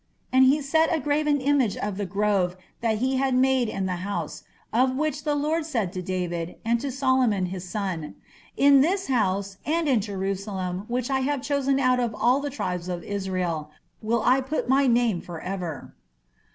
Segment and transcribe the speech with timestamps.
[0.33, 3.97] And he set a graven image of the grove that he had made in the
[3.97, 4.41] house,
[4.73, 8.15] of which the Lord said to David, and to Solomon his son,
[8.57, 13.03] In this house, and in Jerusalem, which I have chosen out of all tribes of
[13.03, 13.69] Israel,
[14.01, 15.93] will I put my name for ever.